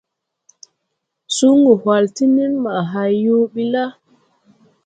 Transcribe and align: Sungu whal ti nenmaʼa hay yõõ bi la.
Sungu 1.35 1.73
whal 1.83 2.05
ti 2.15 2.25
nenmaʼa 2.35 2.81
hay 2.91 3.13
yõõ 3.23 3.43
bi 3.53 3.63
la. 3.73 3.83